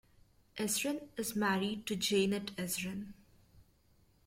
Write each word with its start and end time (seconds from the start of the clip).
Ezrin 0.57 1.09
is 1.15 1.35
married 1.35 1.85
to 1.85 1.95
Janet 1.95 2.55
Ezrin. 2.55 3.13